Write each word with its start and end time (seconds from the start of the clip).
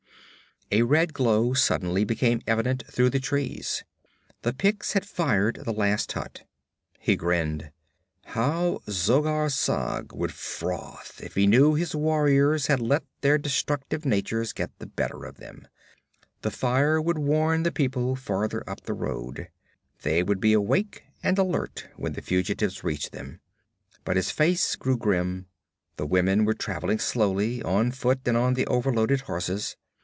A 0.73 0.83
red 0.83 1.13
glow 1.13 1.53
suddenly 1.53 2.05
became 2.05 2.39
evident 2.47 2.85
through 2.87 3.09
the 3.09 3.19
trees. 3.19 3.83
The 4.43 4.53
Picts 4.53 4.93
had 4.93 5.05
fired 5.05 5.57
the 5.65 5.73
last 5.73 6.13
hut. 6.13 6.43
He 6.97 7.17
grinned. 7.17 7.73
How 8.27 8.79
Zogar 8.87 9.49
Sag 9.51 10.13
would 10.13 10.31
froth 10.31 11.19
if 11.21 11.35
he 11.35 11.45
knew 11.45 11.73
his 11.75 11.93
warriors 11.93 12.67
had 12.67 12.79
let 12.79 13.03
their 13.19 13.37
destructive 13.37 14.05
natures 14.05 14.53
get 14.53 14.71
the 14.79 14.85
better 14.85 15.25
of 15.25 15.35
them. 15.39 15.67
The 16.41 16.51
fire 16.51 17.01
would 17.01 17.17
warn 17.17 17.63
the 17.63 17.71
people 17.73 18.15
farther 18.15 18.63
up 18.65 18.83
the 18.85 18.93
road. 18.93 19.49
They 20.03 20.23
would 20.23 20.39
be 20.39 20.53
awake 20.53 21.03
and 21.21 21.37
alert 21.37 21.89
when 21.97 22.13
the 22.13 22.21
fugitives 22.21 22.81
reached 22.81 23.11
them. 23.11 23.41
But 24.05 24.15
his 24.15 24.31
face 24.31 24.77
grew 24.77 24.95
grim. 24.95 25.47
The 25.97 26.07
women 26.07 26.45
were 26.45 26.53
traveling 26.53 26.99
slowly, 26.99 27.61
on 27.61 27.91
foot 27.91 28.21
and 28.25 28.37
on 28.37 28.53
the 28.53 28.67
overloaded 28.67 29.19
horses. 29.27 29.75